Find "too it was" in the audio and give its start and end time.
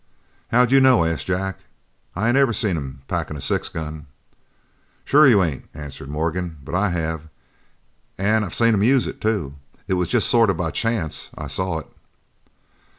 9.21-10.07